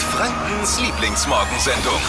[0.00, 2.00] Frankens Lieblingsmorgensendung.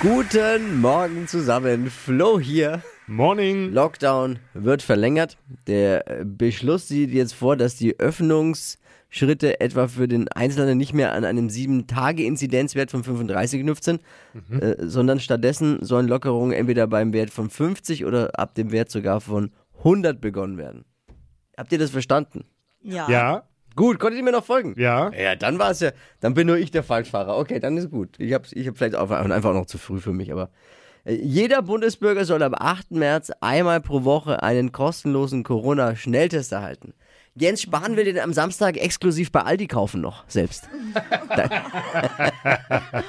[0.00, 1.90] Guten Morgen zusammen.
[1.90, 2.82] Flo hier.
[3.06, 3.72] Morning.
[3.72, 5.38] Lockdown wird verlängert.
[5.66, 11.24] Der Beschluss sieht jetzt vor, dass die Öffnungsschritte etwa für den Einzelnen nicht mehr an
[11.24, 14.02] einem 7-Tage-Inzidenzwert von 35 geknüpft sind,
[14.50, 19.22] äh, sondern stattdessen sollen Lockerungen entweder beim Wert von 50 oder ab dem Wert sogar
[19.22, 20.84] von 100 begonnen werden.
[21.56, 22.44] Habt ihr das verstanden?
[22.82, 23.08] Ja.
[23.10, 23.42] Ja,
[23.76, 24.74] Gut, konntet ihr mir noch folgen?
[24.78, 25.10] ja.
[25.12, 25.90] Ja, dann war es ja,
[26.20, 27.36] dann bin nur ich der Falschfahrer.
[27.36, 28.20] Okay, dann ist gut.
[28.20, 30.50] Ich habe ich hab vielleicht auch einfach noch zu früh für mich, aber
[31.04, 32.92] äh, jeder Bundesbürger soll am 8.
[32.92, 36.94] März einmal pro Woche einen kostenlosen Corona-Schnelltest erhalten.
[37.36, 40.68] Jens Spahn will den am Samstag exklusiv bei Aldi kaufen noch, selbst.
[41.34, 41.48] da,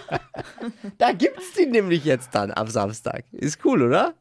[0.98, 3.26] da gibt's die nämlich jetzt dann am Samstag.
[3.32, 4.16] Ist cool, oder?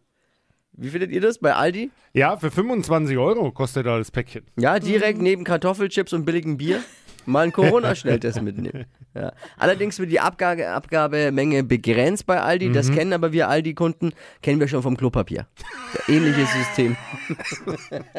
[0.76, 1.90] Wie findet ihr das bei Aldi?
[2.14, 4.44] Ja, für 25 Euro kostet da das Päckchen.
[4.58, 6.80] Ja, direkt neben Kartoffelchips und billigem Bier
[7.26, 8.86] mal einen Corona-Schnelltest mitnehmen.
[9.16, 9.32] Ja.
[9.56, 12.72] Allerdings wird die Abgabe, Abgabemenge begrenzt bei Aldi.
[12.72, 15.46] Das kennen aber wir Aldi-Kunden, kennen wir schon vom Klopapier.
[16.08, 16.96] Ähnliches System.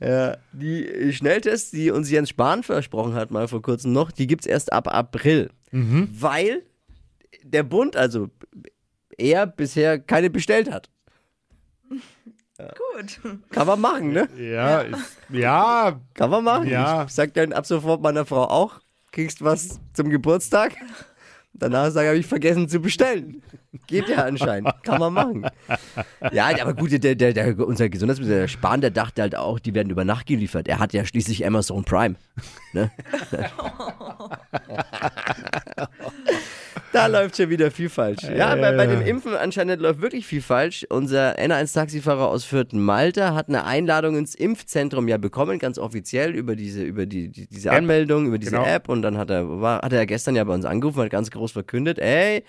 [0.00, 4.44] ja, die Schnelltests, die uns Jens Spahn versprochen hat, mal vor kurzem noch, die gibt
[4.44, 5.50] es erst ab April.
[5.70, 6.64] Weil
[7.44, 8.28] der Bund, also
[9.18, 10.90] er bisher keine bestellt hat.
[12.58, 13.20] Gut.
[13.50, 14.28] Kann man machen, ne?
[14.38, 16.68] Ja, ist, ja, Kann man machen.
[16.68, 17.04] Ja.
[17.04, 18.80] Ich sag dann ab sofort meiner Frau auch,
[19.12, 20.74] kriegst was zum Geburtstag.
[21.52, 23.42] Danach sage ich, habe ich vergessen zu bestellen.
[23.86, 24.72] Geht ja anscheinend.
[24.82, 25.46] Kann man machen.
[26.32, 29.74] Ja, aber gut, der, der, der, unser Gesundheitsminister der Spahn, der dachte halt auch, die
[29.74, 30.68] werden über Nacht geliefert.
[30.68, 32.16] Er hat ja schließlich Amazon Prime.
[32.72, 32.90] Ne?
[36.96, 38.22] Da läuft schon wieder viel falsch.
[38.22, 40.86] Ja, bei, bei dem Impfen anscheinend läuft wirklich viel falsch.
[40.88, 46.56] Unser N1-Taxifahrer aus Fürth Malta hat eine Einladung ins Impfzentrum ja bekommen, ganz offiziell über
[46.56, 47.76] diese, über die, die diese App.
[47.76, 48.64] Anmeldung, über diese Genau.
[48.64, 48.88] App.
[48.88, 51.52] Und dann hat er, war, hat er gestern ja bei uns angerufen, hat ganz groß
[51.52, 52.44] verkündet, ey,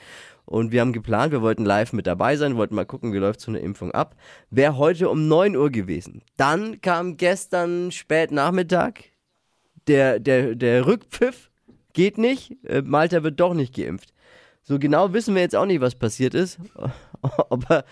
[0.45, 3.41] und wir haben geplant, wir wollten live mit dabei sein, wollten mal gucken, wie läuft
[3.41, 4.15] so eine Impfung ab.
[4.49, 6.21] Wäre heute um 9 Uhr gewesen.
[6.37, 9.03] Dann kam gestern spät Nachmittag
[9.89, 11.49] der, der, der Rückpfiff.
[11.97, 12.55] Geht nicht.
[12.63, 14.13] Äh, Malta wird doch nicht geimpft.
[14.61, 16.59] So genau wissen wir jetzt auch nicht, was passiert ist.
[17.49, 17.83] Ob er,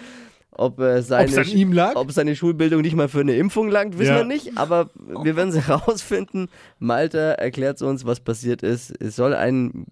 [0.51, 1.95] ob, seine, Ob's an ihm lag?
[1.95, 4.17] ob seine Schulbildung nicht mal für eine Impfung langt, wissen Ja.
[4.19, 4.57] wir nicht.
[4.57, 4.89] Aber
[5.23, 6.47] wir werden es herausfinden.
[6.79, 8.93] Malta erklärt uns, was passiert ist.
[9.01, 9.85] Es soll ein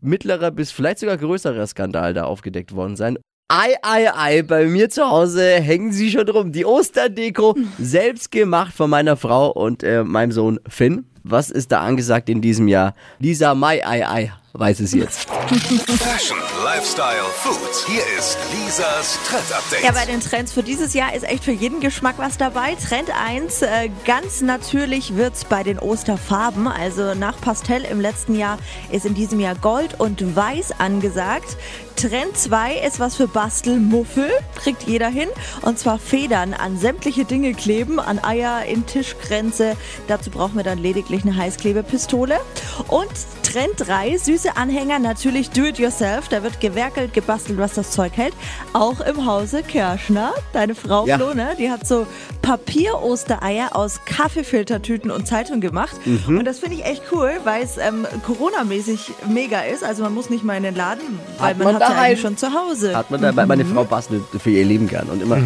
[0.00, 3.18] mittlerer bis vielleicht sogar größerer Skandal da aufgedeckt worden sein.
[3.48, 6.52] Ei, ei, ei, bei mir zu Hause hängen sie schon rum.
[6.52, 11.06] Die Osterdeko, selbst gemacht von meiner Frau und äh, meinem Sohn Finn.
[11.30, 12.94] Was ist da angesagt in diesem Jahr?
[13.18, 15.28] Lisa Mai, ei, ei, weiß es jetzt.
[15.28, 17.86] Fashion, Lifestyle, Food.
[17.86, 19.84] Hier ist Lisas Trend Update.
[19.84, 22.74] Ja, bei den Trends für dieses Jahr ist echt für jeden Geschmack was dabei.
[22.74, 26.66] Trend 1, äh, ganz natürlich wird's bei den Osterfarben.
[26.66, 28.58] Also nach Pastell im letzten Jahr
[28.90, 31.56] ist in diesem Jahr Gold und Weiß angesagt.
[31.96, 35.28] Trend 2 ist was für Bastelmuffel, kriegt jeder hin.
[35.62, 39.76] Und zwar Federn an sämtliche Dinge kleben, an Eier, in Tischgrenze.
[40.06, 42.38] Dazu brauchen wir dann lediglich eine Heißklebepistole.
[42.86, 43.10] Und
[43.42, 46.28] Trend 3, süße Anhänger, natürlich do-it-yourself.
[46.28, 48.34] Da wird gewerkelt, gebastelt, was das Zeug hält.
[48.72, 50.32] Auch im Hause Kerschner.
[50.52, 51.16] Deine Frau Ja.
[51.16, 51.56] Flo, ne?
[51.58, 52.06] Die hat so
[52.42, 55.96] Papier-Ostereier aus Kaffeefiltertüten und Zeitung gemacht.
[56.06, 56.38] Mhm.
[56.38, 59.82] Und das finde ich echt cool, weil es ähm, Corona-mäßig mega ist.
[59.82, 62.16] Also man muss nicht mal in den Laden, weil Hat man, man hat ja daheim.
[62.16, 62.96] schon zu Hause.
[62.96, 65.38] Hat man da, weil meine Frau bastelt für ihr Leben gern und immer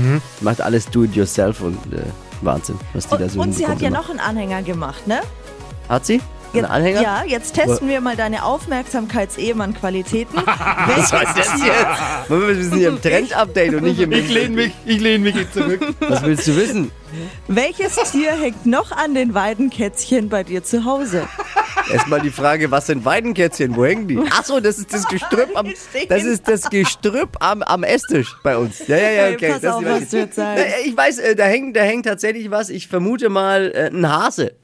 [0.42, 2.02] macht alles do it yourself und äh,
[2.42, 3.98] Wahnsinn, was die da und, so und sie hat ja immer.
[3.98, 5.20] noch einen Anhänger gemacht, ne?
[5.88, 6.20] Hat sie?
[6.54, 7.02] Einen Anhänger?
[7.02, 10.36] Ja, jetzt testen wir mal deine Aufmerksamkeits-Ehemann-Qualitäten.
[10.46, 12.28] Was soll das jetzt?
[12.28, 14.12] Wir sind hier im Trend-Update und nicht im...
[14.12, 15.80] ich lehne mich, ich lehne mich jetzt zurück.
[16.00, 16.90] Was willst du wissen?
[17.48, 21.28] Welches Tier hängt noch an den Weidenkätzchen bei dir zu Hause?
[21.90, 23.76] Erstmal die Frage, was sind Weidenkätzchen?
[23.76, 24.18] Wo hängen die?
[24.18, 25.66] Achso, das ist das Gestrüpp am,
[26.08, 28.86] das ist das Gestrüpp am, am Esstisch bei uns.
[28.86, 29.50] Ja, ja, ja, Hey, okay.
[29.52, 30.64] pass das auf, was du jetzt sagst.
[30.84, 32.70] Ich weiß, äh, da hängt, da hängt tatsächlich was.
[32.70, 34.54] Ich vermute mal äh, ein Hase.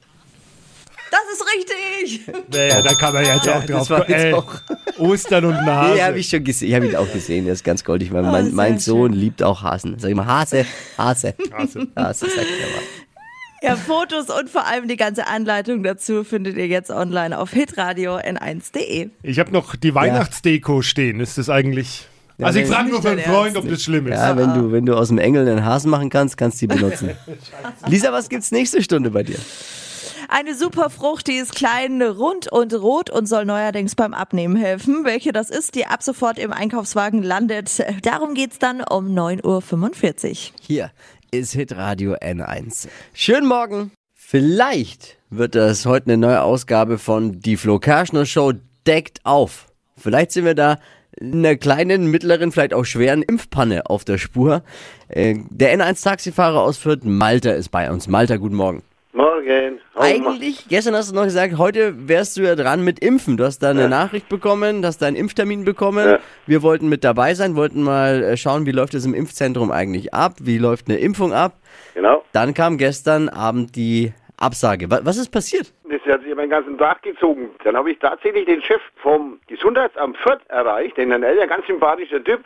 [1.29, 2.21] Das ist richtig!
[2.51, 4.11] Naja, da kann man ja jetzt auch das drauf war kommen.
[4.11, 4.61] jetzt Ey, auch-
[4.97, 5.93] Ostern und Nase.
[5.95, 6.69] Nee, habe ich schon gesehen.
[6.69, 7.45] Ich habe ihn auch gesehen.
[7.45, 8.11] Der ist ganz goldig.
[8.11, 9.19] Mein, Oh, mein, sehr mein Sohn schön.
[9.21, 9.97] liebt auch Hasen.
[9.99, 10.65] Sag ich mal, Hase,
[10.97, 11.35] Hase.
[11.53, 11.87] Hase.
[11.95, 12.83] Hase, sagt er mal.
[13.61, 18.15] Ja, Fotos und vor allem die ganze Anleitung dazu findet ihr jetzt online auf hitradio
[18.17, 19.09] n1.de.
[19.21, 21.19] Ich habe noch die Weihnachtsdeko stehen.
[21.19, 22.07] Ist das eigentlich.
[22.41, 24.13] also ich frage nur für einen Freund, ob das schlimm ist.
[24.15, 26.75] Ja, wenn du, wenn du aus dem Engel einen Hasen machen kannst, kannst du die
[26.75, 27.11] benutzen.
[27.87, 29.37] Lisa, was gibt's nächste Stunde bei dir?
[30.31, 35.03] Eine super Frucht, die ist klein, rund und rot und soll neuerdings beim Abnehmen helfen.
[35.03, 37.83] Welche das ist, die ab sofort im Einkaufswagen landet.
[38.03, 40.55] Darum geht's dann um 9.45 Uhr.
[40.61, 40.91] Hier,
[41.31, 42.87] ist Hitradio N1.
[43.11, 43.91] Schönen Morgen.
[44.13, 48.53] Vielleicht wird das heute eine neue Ausgabe von Die Flo Kerschner Show
[48.85, 49.65] deckt auf.
[49.97, 50.77] Vielleicht sind wir da
[51.19, 54.61] in einer kleinen, mittleren, vielleicht auch schweren Impfpanne auf der Spur.
[55.07, 58.07] Äh, Der N1-Taxifahrer aus Fürth, Malta, ist bei uns.
[58.07, 58.83] Malta, guten Morgen.
[59.49, 59.79] Morgen.
[59.95, 63.35] Oh, Eigentlich, gestern hast du noch gesagt, heute wärst du ja dran mit Impfen.
[63.37, 66.07] Du hast da eine Nachricht bekommen, hast deinen Impftermin bekommen.
[66.07, 66.19] Ja.
[66.45, 70.13] Wir wollten mit dabei sein, wollten mal äh, schauen, wie läuft es im Impfzentrum eigentlich
[70.13, 71.53] ab, wie läuft eine Impfung ab.
[71.95, 72.23] Genau.
[72.31, 74.89] Dann kam gestern Abend die Absage.
[74.91, 75.73] Wa- Was ist passiert?
[75.89, 77.49] Das hat sich meinen ganzen Tag gezogen.
[77.63, 82.23] Dann habe ich tatsächlich den Chef vom Gesundheitsamt Fürth erreicht, den Herrn Elder, ganz sympathischer
[82.23, 82.41] Typ.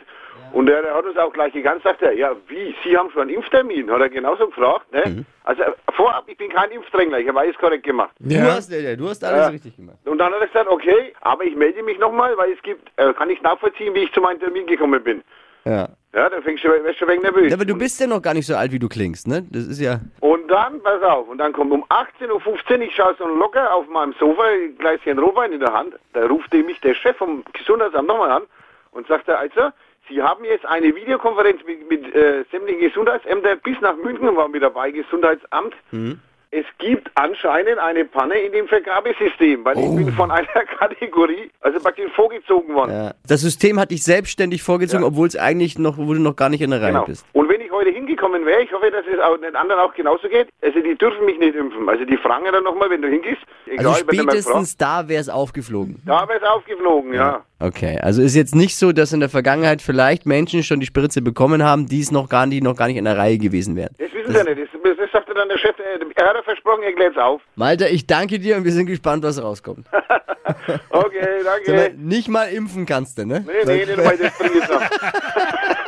[0.52, 3.30] Und der hat uns auch gleich gegangen, sagt er, ja, wie, Sie haben schon einen
[3.30, 3.90] Impftermin?
[3.90, 5.02] Hat er genauso gefragt, ne?
[5.06, 5.26] Mhm.
[5.42, 8.12] Also äh, vorab, ich bin kein Impfdrängler, ich habe alles korrekt gemacht.
[8.20, 9.48] Du hast, äh, du hast alles Ja.
[9.48, 9.98] richtig gemacht.
[10.04, 13.12] Und dann hat er gesagt, okay, aber ich melde mich nochmal, weil es gibt, äh,
[13.14, 15.22] kann ich nachvollziehen, wie ich zu meinem Termin gekommen bin.
[15.64, 15.88] Ja.
[16.14, 17.52] Ja, dann fängst du, wirst du ein wenig nervös.
[17.52, 19.44] Aber du bist ja noch gar nicht so alt, wie du klingst, ne?
[19.50, 19.98] Das ist ja.
[20.20, 23.88] Und dann, pass auf, und dann kommt um 18.15 Uhr, ich schaue so locker auf
[23.88, 28.06] meinem Sofa, ein Gläschen Rotwein in der Hand, da ruft mich der Chef vom Gesundheitsamt
[28.06, 28.42] nochmal an
[28.92, 29.70] und sagt er, also,
[30.08, 34.62] Sie haben jetzt eine Videokonferenz mit, mit äh, sämtlichen Gesundheitsämtern bis nach München, war mit
[34.62, 35.74] dabei, Gesundheitsamt.
[36.50, 40.46] Es gibt anscheinend eine Panne in dem Vergabesystem, weil ich bin von einer
[40.78, 42.92] Kategorie, also praktisch vorgezogen worden.
[42.92, 43.14] ja.
[43.26, 45.08] Das System hat dich selbstständig vorgezogen, Ja.
[45.08, 47.06] obwohl es eigentlich noch, wo du noch gar nicht in der Reihe Genau.
[47.06, 47.26] bist.
[47.32, 47.43] Und
[47.74, 50.94] heute hingekommen wäre, ich hoffe, dass es auch den anderen auch genauso geht, also die
[50.96, 51.88] dürfen mich nicht impfen.
[51.88, 55.28] Also die fragen ja dann nochmal, wenn du hingehst, egal, Also spätestens da wäre es
[55.28, 56.00] aufgeflogen.
[56.06, 57.42] da wäre es aufgeflogen, ja.
[57.60, 61.22] Okay, also ist jetzt nicht so, dass in der Vergangenheit vielleicht Menschen schon die Spritze
[61.22, 63.94] bekommen haben, die es noch gar nicht, noch gar nicht in der Reihe gewesen wären.
[63.98, 64.60] Das wissen sie ja nicht.
[64.84, 67.40] Das, das sagte dann der Chef, äh, er hat ja versprochen, er klärt es auf.
[67.56, 69.86] Malta, ich danke dir und wir sind gespannt, was rauskommt.
[70.90, 71.94] Okay, Sag mal, danke.
[71.98, 73.44] nicht mal impfen kannst du, ne?
[73.46, 74.80] Nee, nee, mal das bringt es noch.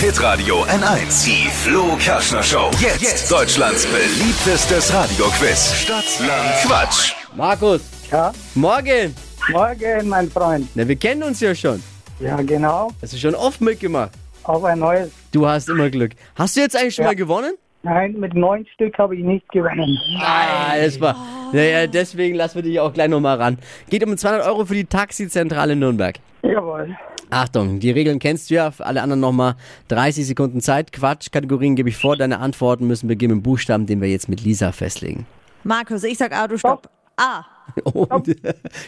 [0.00, 1.24] Hitradio N1.
[1.26, 2.70] Die Flo Kerschner Show.
[2.80, 5.74] Jetzt, Deutschlands beliebtestes Radioquiz.
[5.74, 7.12] Stadt, Land, Quatsch.
[7.36, 7.80] Markus,
[8.10, 9.14] Ja, morgen!
[9.50, 10.68] morgen, mein Freund.
[10.74, 11.82] Na, wir kennen uns ja schon.
[12.20, 12.90] Ja, genau.
[13.02, 14.12] Hast du schon oft mitgemacht.
[14.44, 15.10] Auf ein neues.
[15.32, 16.12] Du hast immer Glück.
[16.36, 17.10] Hast du jetzt eigentlich schon Ja.
[17.10, 17.54] mal gewonnen?
[17.82, 19.98] Nein, mit neun Stück habe ich nicht gewonnen.
[20.20, 21.16] Ah, das war.
[21.52, 23.58] Naja, deswegen lassen wir dich auch gleich nochmal ran.
[23.90, 26.16] Geht um 200 Euro für die Taxizentrale Nürnberg.
[26.42, 26.96] Jawohl.
[27.30, 28.70] Achtung, die Regeln kennst du ja.
[28.70, 29.56] Für alle anderen nochmal
[29.88, 30.92] 30 Sekunden Zeit.
[30.92, 32.16] Quatsch, Kategorien gebe ich vor.
[32.16, 35.26] Deine Antworten müssen beginnen mit Buchstaben, den wir jetzt mit Lisa festlegen.
[35.64, 36.88] Markus, ich sag A, du stopp.
[37.16, 37.44] A.
[37.84, 38.34] Und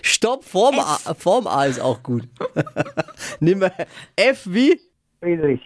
[0.03, 2.29] Stopp, Form A, Form A ist auch gut.
[3.41, 3.73] Nehmen wir
[4.17, 4.81] F wie?
[5.21, 5.61] Friedrich.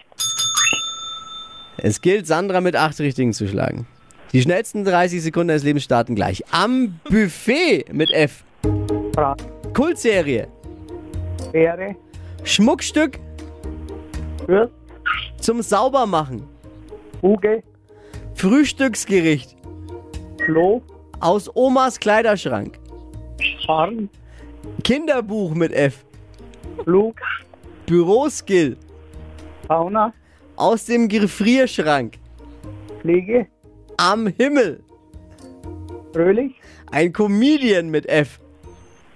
[1.77, 3.87] Es gilt, Sandra mit acht Richtigen zu schlagen.
[4.33, 6.43] Die schnellsten 30 Sekunden des Lebens starten gleich.
[6.51, 8.43] Am Buffet mit F.
[9.15, 9.37] Fra
[9.75, 10.49] Kultserie.
[11.53, 11.95] Beere.
[12.45, 13.19] Schmuckstück
[14.47, 14.73] Fürst.
[15.41, 16.43] zum Saubermachen.
[17.23, 17.63] Uge.
[18.35, 19.57] Frühstücksgericht.
[20.45, 20.83] Floh.
[21.21, 22.79] Aus Omas Kleiderschrank.
[23.67, 24.11] Farn.
[24.83, 26.05] Kinderbuch mit F.
[26.85, 27.17] Flug.
[27.87, 28.77] Büroskill.
[29.67, 30.13] Fauna.
[30.57, 32.19] Aus dem Gefrierschrank.
[33.01, 33.47] Pflege.
[33.97, 34.83] Am Himmel.
[36.13, 36.55] Fröhlich.
[36.91, 38.39] Ein Comedian mit F.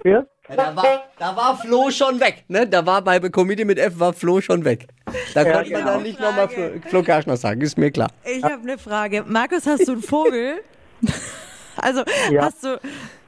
[0.02, 0.28] Fürst.
[0.54, 2.66] Da war, da war Flo schon weg, ne?
[2.66, 4.86] Da war bei Comedian mit F war Flo schon weg.
[5.34, 5.92] Da Ja, konnte man genau.
[5.94, 8.08] dann nicht nochmal Flo, Flo Kerschner sagen, ist mir klar.
[8.24, 9.24] Ich habe eine Frage.
[9.26, 10.60] Markus, hast du einen Vogel?
[11.76, 12.44] also, Ja.
[12.46, 12.80] hast du.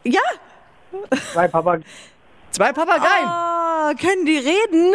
[0.04, 0.20] Ja?
[1.32, 1.78] Zwei Papa.
[2.52, 3.28] Zwei Papageien.
[3.28, 4.94] Oh, können die reden?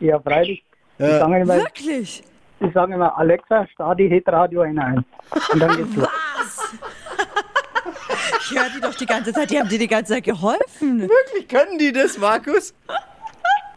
[0.00, 0.64] Ja, freilich.
[0.98, 2.22] Die sagen immer, Wirklich?
[2.60, 5.04] die sagen immer, Alexa, start die Hitradio ein.
[5.52, 6.08] Und dann geht's los.
[8.44, 9.50] Ich höre die doch die ganze Zeit.
[9.50, 11.00] Die haben dir die ganze Zeit geholfen.
[11.08, 12.74] Wirklich, können die das, Markus?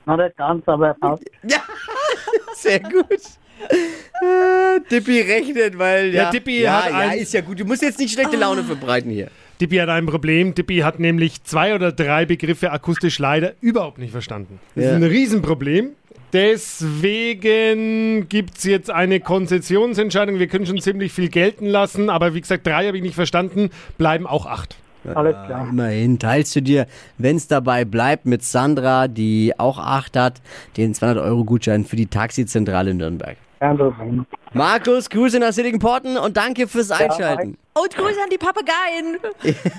[0.05, 1.23] Noch nicht ganz, aber fast.
[1.43, 1.59] Ja,
[2.55, 3.21] sehr gut.
[3.59, 7.59] Äh, Dippi rechnet, weil ja, Ja, Dippi ja, hat ja, ist ja gut.
[7.59, 9.29] Du musst jetzt nicht schlechte Laune verbreiten hier.
[9.61, 10.53] Dippi hat ein Problem.
[10.55, 14.59] Dippi hat nämlich zwei oder drei Begriffe akustisch leider überhaupt nicht verstanden.
[14.75, 14.89] Das Ja.
[14.91, 15.89] ist ein Riesenproblem.
[16.33, 20.39] Deswegen gibt es jetzt eine Konzessionsentscheidung.
[20.39, 23.69] Wir können schon ziemlich viel gelten lassen, aber wie gesagt, drei habe ich nicht verstanden,
[23.97, 24.75] bleiben auch acht.
[25.15, 25.69] Alles klar.
[25.69, 26.85] Immerhin teilst du dir,
[27.17, 30.41] wenn es dabei bleibt, mit Sandra, die auch acht hat,
[30.75, 33.37] den 200-Euro-Gutschein für die Taxizentrale in Nürnberg.
[33.59, 34.25] Kein Problem.
[34.53, 37.57] Markus, Grüße nach Sittingporten und danke fürs Einschalten.
[37.73, 39.17] Und Grüße an die Papageien.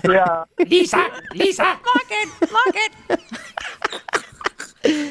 [0.12, 0.98] Ja, Lisa,
[1.32, 1.64] Lisa!
[1.64, 3.22] Morgen, morgen.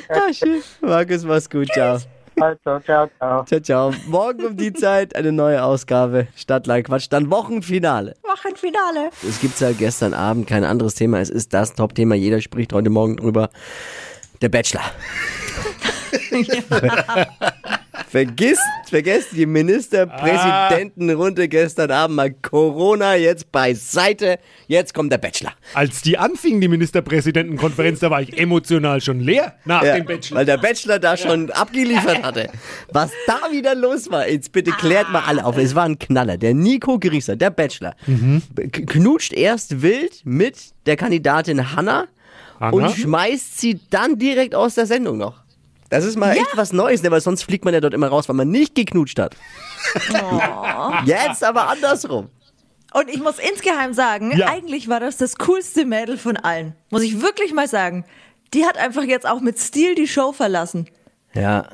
[0.09, 0.62] Ah, schön.
[0.81, 1.67] Markus, mach's gut.
[1.74, 1.97] Ciao.
[2.39, 3.43] also, ciao, ciao.
[3.45, 3.93] Ciao, ciao.
[4.07, 7.07] Morgen um die Zeit eine neue Ausgabe Stadtland Quatsch.
[7.09, 8.15] Dann Wochenfinale.
[8.24, 9.09] Wochenfinale.
[9.27, 11.19] Es gibt seit gestern Abend kein anderes Thema.
[11.19, 12.15] Es ist das Top-Thema.
[12.15, 13.50] Jeder spricht heute Morgen drüber.
[14.41, 14.83] Der Bachelor.
[18.10, 18.58] Vergiss,
[18.90, 24.40] vergesst die Ministerpräsidentenrunde gestern Abend mal Corona jetzt beiseite.
[24.68, 25.52] Jetzt kommt der Bachelor.
[25.74, 30.38] Als die anfing, die Ministerpräsidentenkonferenz, da war ich emotional schon leer nach Ja, dem Bachelor.
[30.38, 32.50] weil der Bachelor da schon abgeliefert hatte.
[32.92, 35.58] Was da wieder los war, jetzt bitte klärt mal alle auf.
[35.58, 36.38] Es war ein Knaller.
[36.38, 37.94] Der Nico Grieser, der Bachelor,
[38.72, 42.06] k- knutscht erst wild mit der Kandidatin Hanna,
[42.60, 42.72] Hanna?
[42.72, 45.44] und schmeißt sie dann direkt aus der Sendung noch.
[45.89, 47.12] Das ist mal echt was Neues, ne?
[47.12, 49.36] weil sonst fliegt man ja dort immer raus, weil man nicht geknutscht hat.
[51.06, 52.29] Jetzt aber andersrum.
[52.94, 54.48] Und ich muss insgeheim sagen, Ja.
[54.48, 56.74] eigentlich war das das coolste Mädel von allen.
[56.89, 58.06] Muss ich wirklich mal sagen.
[58.53, 60.88] Die hat einfach jetzt auch mit Stil die Show verlassen.
[61.34, 61.67] Ja.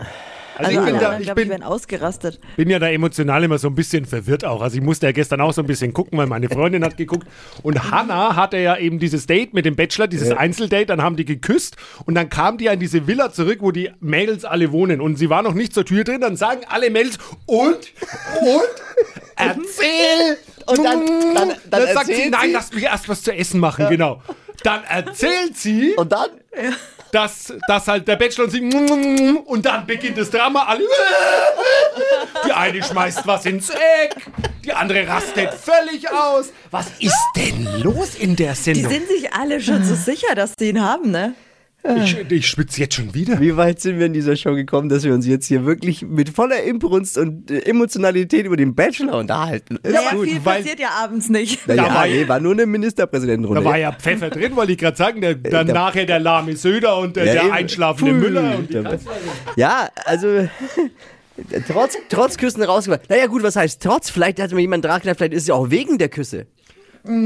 [0.56, 2.40] Also, Also ich bin da, ich ich, bin, werden ausgerastet.
[2.58, 4.62] bin ja da emotional immer so ein bisschen verwirrt auch.
[4.62, 7.28] Also ich musste ja gestern auch so ein bisschen gucken, weil meine Freundin hat geguckt.
[7.64, 11.26] Und Hannah hatte ja eben dieses Date mit dem Bachelor, dieses Einzeldate, dann haben die
[11.26, 15.02] geküsst und dann kam die an diese Villa zurück, wo die Mädels alle wohnen.
[15.02, 17.78] Und sie war noch nicht zur Tür drin, dann sagen alle Mädels, und,
[18.42, 18.74] und,
[19.36, 20.38] erzähl.
[20.66, 21.06] Und dann-
[21.36, 24.22] dann- dann sagt sie, nein, lass mich erst was zu essen machen, genau.
[24.64, 26.30] Dann erzählt sie, Und dann?
[27.14, 28.62] Dass, dass halt der Bachelor und sie
[29.46, 30.64] und dann beginnt das Drama.
[30.64, 30.84] Alle
[32.46, 34.16] die eine schmeißt was ins Eck,
[34.64, 36.48] die andere rastet völlig aus.
[36.72, 38.92] Was ist denn los in der Die Sendung?
[38.92, 41.36] sind sich alle schon so sicher, dass sie ihn haben, ne?
[42.02, 43.42] Ich, ich schwitze jetzt schon wieder.
[43.42, 46.30] Wie weit sind wir in dieser Show gekommen, dass wir uns jetzt hier wirklich mit
[46.30, 49.76] voller Imbrunst und äh, Emotionalität über den Bachelor unterhalten?
[49.84, 50.30] Ist Naja, gut.
[50.30, 51.60] viel weil- passiert ja abends nicht.
[51.68, 53.62] Na Da ja, war- nee, war nur eine Ministerpräsidentenrunde.
[53.62, 55.20] Da war ja Pfeffer drin, wollte ich gerade sagen.
[55.20, 58.22] Der, dann da- nachher der lahme Söder und der, Ja, der einschlafende Pfui.
[58.22, 58.58] Müller.
[58.58, 58.82] Und die
[59.58, 60.48] Ja, also
[61.68, 63.10] trotz, trotz Küssen rausgebracht.
[63.10, 64.10] Naja gut, was heißt trotz?
[64.10, 66.48] Vielleicht hat mal jemand nachgedacht, vielleicht ist es ja auch wegen der Küsse.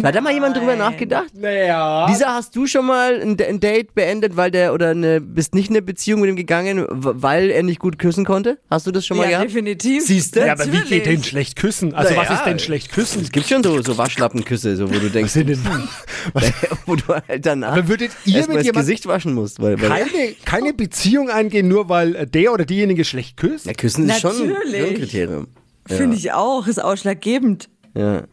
[0.03, 1.27] Hat da mal jemand drüber nachgedacht?
[1.36, 2.07] naja.
[2.07, 5.69] Lisa, hast du schon mal ein, ein Date beendet, weil der oder eine, bist nicht
[5.69, 8.57] in eine Beziehung mit ihm gegangen, weil er nicht gut küssen konnte?
[8.72, 9.50] Hast du das schon mal Ja, gehabt?
[9.50, 10.03] definitiv.
[10.03, 10.39] Siehst du?
[10.46, 11.03] Ja, aber wie geht Natürlich.
[11.03, 11.93] denn schlecht küssen?
[11.93, 12.36] Also Na was ja.
[12.36, 13.22] ist denn schlecht küssen?
[13.22, 15.60] Es gibt schon so, so Waschlappenküsse, so, wo du denkst, Sind denn-
[16.88, 19.62] wo du halt danach Aber würdet ihr erstmal mit das Gesicht waschen musst.
[19.62, 23.65] Weil, weil keine, keine Beziehung eingehen, nur weil äh, der oder diejenige schlecht küsst?
[23.67, 24.96] ja, Küssen ist schon, schon ein Natürlich.
[25.00, 25.48] Kriterium.
[25.86, 27.69] Finde ich auch, ist ausschlaggebend.
[27.96, 28.24] Ja.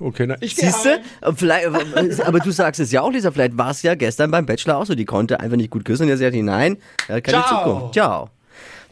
[0.00, 1.34] Okay, na, ich Siehst du?
[1.34, 1.66] Vielleicht,
[2.24, 4.86] aber du sagst es ja auch, Lisa, vielleicht war es ja gestern beim Bachelor auch
[4.86, 4.94] so.
[4.94, 6.76] Die konnte einfach nicht gut küssen und er sagt, nein,
[7.08, 7.64] er hat keine Ciao.
[7.64, 7.94] Zukunft.
[7.94, 8.30] Ciao.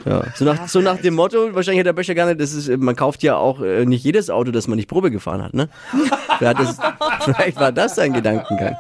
[0.05, 0.25] Ja.
[0.35, 2.95] So, nach, so nach dem Motto, wahrscheinlich hat der Bachelor gar nicht, das ist, man
[2.95, 5.69] kauft ja auch äh, nicht jedes Auto, das man nicht Probe gefahren hat, ne?
[6.39, 6.77] Vielleicht, das,
[7.25, 8.77] vielleicht war das sein Gedankengang.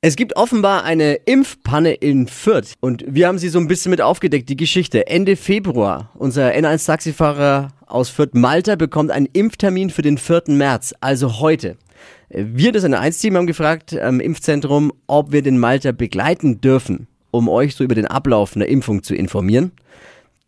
[0.00, 4.00] Es gibt offenbar eine Impfpanne in Fürth und wir haben sie so ein bisschen mit
[4.00, 5.06] aufgedeckt, die Geschichte.
[5.06, 10.44] Ende Februar, unser N1-Taxifahrer aus Fürth, Malta, bekommt einen Impftermin für den 4.
[10.48, 11.76] März, also heute.
[12.28, 17.74] Wir, das N1-Team, haben gefragt am Impfzentrum, ob wir den Malta begleiten dürfen, um euch
[17.74, 19.72] so über den Ablauf einer Impfung zu informieren.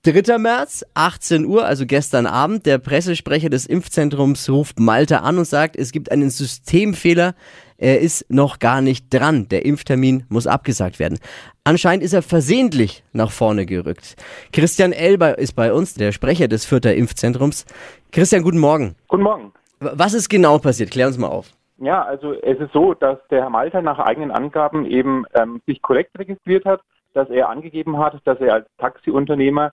[0.02, 0.38] 3.
[0.38, 5.76] März, 18 Uhr, also gestern Abend, der Pressesprecher des Impfzentrums ruft Malta an und sagt,
[5.76, 7.34] es gibt einen Systemfehler,
[7.76, 11.18] er ist noch gar nicht dran, der Impftermin muss abgesagt werden.
[11.64, 14.16] Anscheinend ist er versehentlich nach vorne gerückt.
[14.54, 17.66] Christian Elber ist bei uns, der Sprecher des Fürther Impfzentrums.
[18.10, 18.96] Christian, guten Morgen.
[19.08, 19.52] Guten Morgen.
[19.80, 20.92] Was ist genau passiert?
[20.92, 21.50] Klär uns mal auf.
[21.76, 25.82] Ja, also es ist so, dass der Herr Malter nach eigenen Angaben eben ähm, sich
[25.82, 26.80] korrekt registriert hat,
[27.12, 29.72] dass er angegeben hat, dass er als Taxiunternehmer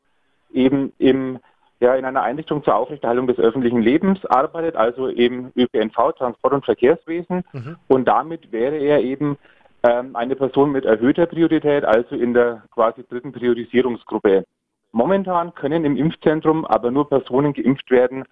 [0.52, 1.40] eben im,
[1.80, 6.66] ja, in einer Einrichtung zur Aufrechterhaltung des öffentlichen Lebens arbeitet, also eben ÖPNV, Transport- und
[6.66, 7.44] Verkehrswesen.
[7.88, 9.38] Und damit wäre er eben
[9.84, 14.44] ähm, eine Person mit erhöhter Priorität, also in der quasi dritten Priorisierungsgruppe.
[14.92, 18.24] Momentan können im Impfzentrum aber nur Personen geimpft werden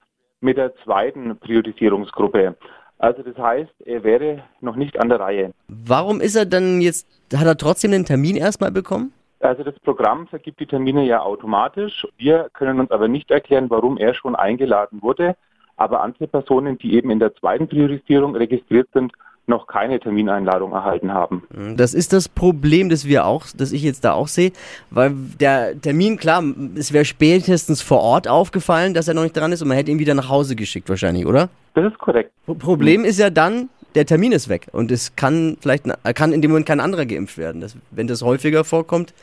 [0.41, 2.55] mit der zweiten Priorisierungsgruppe.
[2.97, 5.51] Also das heißt, er wäre noch nicht an der Reihe.
[5.67, 9.11] Warum ist er dann jetzt, hat er trotzdem den Termin erstmal bekommen?
[9.45, 12.07] Also das Programm vergibt die Termine ja automatisch.
[12.17, 15.35] Wir können uns aber nicht erklären, warum er schon eingeladen wurde.
[15.77, 19.11] Aber andere Personen, die eben in der zweiten Priorisierung registriert sind,
[19.47, 21.43] noch keine Termineinladung erhalten haben.
[21.77, 24.51] Das ist das Problem, das wir auch, das ich jetzt da auch sehe,
[24.89, 26.43] weil der Termin, klar,
[26.75, 29.91] es wäre spätestens vor Ort aufgefallen, dass er noch nicht dran ist und man hätte
[29.91, 31.49] ihn wieder nach Hause geschickt wahrscheinlich, oder?
[31.75, 32.31] Das ist korrekt.
[32.47, 35.85] Pro- Problem ist ja dann, der Termin ist weg und es kann vielleicht,
[36.15, 37.61] kann in dem Moment kein anderer geimpft werden.
[37.61, 39.13] Das, wenn das häufiger vorkommt,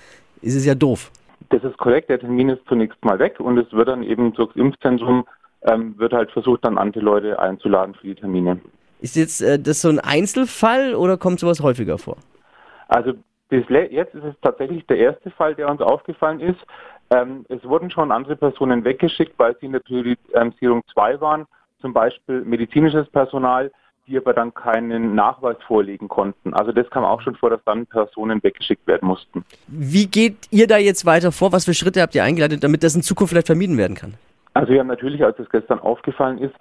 [0.41, 1.11] ist es ja doof.
[1.51, 2.09] Das ist korrekt.
[2.09, 5.25] Der Termin ist zunächst mal weg und es wird dann eben durchs Impfzentrum
[5.63, 8.61] ähm, wird halt versucht, dann andere Leute einzuladen für die Termine.
[9.01, 12.17] Ist jetzt äh, das so ein Einzelfall oder kommt sowas häufiger vor?
[12.89, 13.13] Also
[13.49, 16.59] bis jetzt ist es tatsächlich der erste Fall, der uns aufgefallen ist.
[17.11, 21.47] Ähm, es wurden schon andere Personen weggeschickt, weil sie in der Priorisierung 2 waren,
[21.81, 23.71] zum Beispiel medizinisches Personal,
[24.07, 26.55] die aber dann keinen Nachweis vorlegen konnten.
[26.55, 29.45] Also das kam auch schon vor, dass dann Personen weggeschickt werden mussten.
[29.69, 31.53] Wie geht ihr da jetzt weiter vor?
[31.53, 34.15] Was für Schritte habt ihr eingeleitet, damit das in Zukunft vielleicht vermieden werden kann?
[34.55, 36.55] Also wir haben natürlich, als es gestern aufgefallen ist,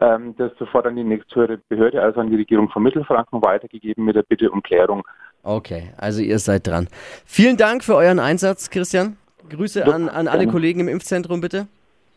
[0.00, 4.16] ähm, das sofort an die nächsthöhere Behörde, also an die Regierung von Mittelfranken weitergegeben mit
[4.16, 5.02] der Bitte um Klärung.
[5.42, 6.88] Okay, also ihr seid dran.
[7.26, 9.16] Vielen Dank für euren Einsatz, Christian.
[9.50, 11.66] Grüße an, an alle Kollegen im Impfzentrum, bitte.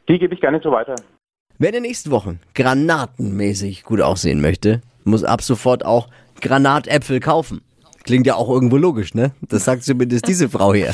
[0.07, 0.95] Die gebe ich gerne so weiter.
[1.59, 6.07] Wer in den nächsten Wochen granatenmäßig gut aussehen möchte, muss ab sofort auch
[6.39, 7.61] Granatäpfel kaufen.
[8.03, 9.31] Klingt ja auch irgendwo logisch, ne?
[9.41, 10.93] Das sagt zumindest diese Frau hier.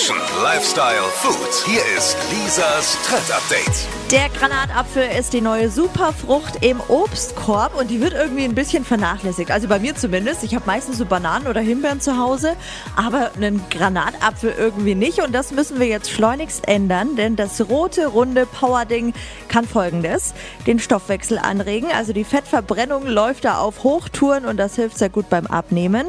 [0.00, 1.66] Fashion, Lifestyle, Food.
[1.66, 3.86] Hier ist Lisas Trend Update.
[4.10, 9.50] Der Granatapfel ist die neue Superfrucht im Obstkorb und die wird irgendwie ein bisschen vernachlässigt.
[9.50, 10.42] Also bei mir zumindest.
[10.42, 12.56] Ich habe meistens so Bananen oder Himbeeren zu Hause,
[12.96, 15.22] aber einen Granatapfel irgendwie nicht.
[15.22, 19.12] Und das müssen wir jetzt schleunigst ändern, denn das rote, runde Powerding
[19.48, 20.32] kann folgendes:
[20.66, 21.90] den Stoffwechsel anregen.
[21.94, 26.06] Also die Fettverbrennung läuft da auf Hochtouren und das hilft sehr gut beim Abnehmen.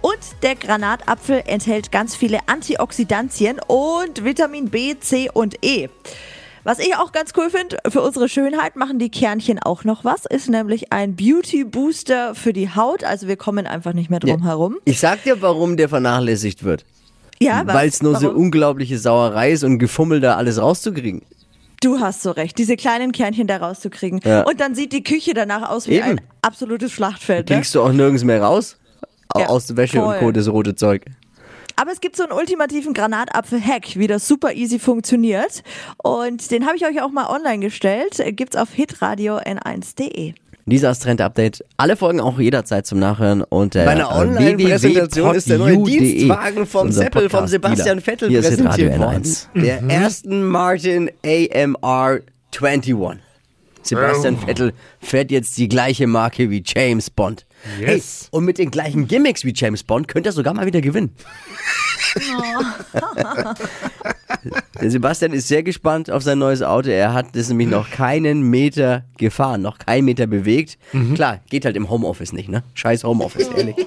[0.00, 3.31] Und der Granatapfel enthält ganz viele Antioxidantien
[3.66, 5.88] und Vitamin B, C und E.
[6.64, 10.26] Was ich auch ganz cool finde, für unsere Schönheit machen die Kernchen auch noch was,
[10.26, 13.02] ist nämlich ein Beauty Booster für die Haut.
[13.02, 14.76] Also wir kommen einfach nicht mehr drum herum.
[14.84, 16.84] Ich sag dir, warum der vernachlässigt wird.
[17.40, 17.66] Ja?
[17.66, 18.42] Weil es nur so Warum?
[18.44, 21.22] unglaubliche Sauerei ist und Gefummel da alles rauszukriegen.
[21.80, 24.20] Du hast so recht, diese kleinen Kernchen da rauszukriegen.
[24.24, 24.42] Ja.
[24.42, 26.04] Und dann sieht die Küche danach aus wie Eben.
[26.04, 27.50] ein absolutes Schlachtfeld.
[27.50, 27.56] Ne?
[27.56, 28.76] Kriegst du auch nirgends mehr raus?
[29.30, 30.14] Au- Ja, Aus der Wäsche voll.
[30.14, 30.30] und Co.
[30.30, 31.06] das rote Zeug.
[31.76, 35.62] Aber es gibt so einen ultimativen Granatapfel-Hack, wie das super easy funktioniert.
[36.02, 38.22] Und den habe ich euch auch mal online gestellt.
[38.36, 40.34] Gibt's auf hitradio n1.de.
[40.64, 41.64] Lisas Trend-Update.
[41.76, 45.82] Alle Folgen auch jederzeit zum Nachhören unter Bei einer äh, Online-Präsentation ist der neue.
[45.82, 47.48] Dienstwagen vom Seppel, vom.
[47.48, 49.22] Sebastian Vettel Hier präsentiert worden.
[49.24, 49.46] N1.
[49.54, 52.20] Der ersten Martin AMR
[52.56, 52.94] 21.
[53.82, 57.46] Sebastian Vettel fährt jetzt die gleiche Marke wie James Bond.
[57.80, 58.22] Yes.
[58.22, 61.14] Hey, und mit den gleichen Gimmicks wie James Bond könnte er sogar mal wieder gewinnen.
[64.80, 66.90] Der Sebastian ist sehr gespannt auf sein neues Auto.
[66.90, 70.78] Er hat das nämlich noch keinen Meter gefahren, noch keinen Meter bewegt.
[71.14, 72.64] Klar, geht halt im Homeoffice nicht, ne?
[72.74, 73.76] Scheiß Homeoffice, ehrlich.